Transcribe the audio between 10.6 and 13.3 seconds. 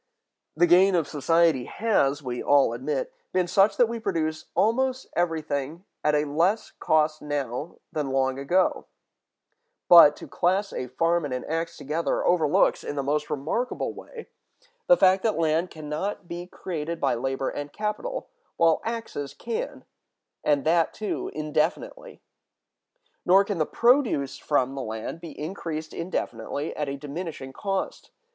a farm and an axe together overlooks, in the most